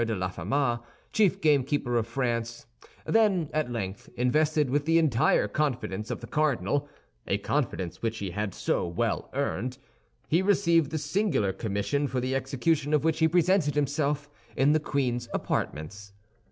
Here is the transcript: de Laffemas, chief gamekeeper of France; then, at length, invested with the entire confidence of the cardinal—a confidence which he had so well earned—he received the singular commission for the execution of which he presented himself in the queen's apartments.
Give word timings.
de 0.03 0.15
Laffemas, 0.15 0.79
chief 1.13 1.39
gamekeeper 1.41 1.95
of 1.95 2.07
France; 2.07 2.65
then, 3.05 3.51
at 3.53 3.69
length, 3.69 4.09
invested 4.17 4.67
with 4.67 4.85
the 4.85 4.97
entire 4.97 5.47
confidence 5.47 6.09
of 6.09 6.21
the 6.21 6.25
cardinal—a 6.25 7.37
confidence 7.37 8.01
which 8.01 8.17
he 8.17 8.31
had 8.31 8.51
so 8.51 8.87
well 8.87 9.29
earned—he 9.35 10.41
received 10.41 10.89
the 10.89 10.97
singular 10.97 11.53
commission 11.53 12.07
for 12.07 12.19
the 12.19 12.33
execution 12.33 12.95
of 12.95 13.03
which 13.03 13.19
he 13.19 13.27
presented 13.27 13.75
himself 13.75 14.27
in 14.55 14.71
the 14.71 14.79
queen's 14.79 15.29
apartments. 15.35 16.13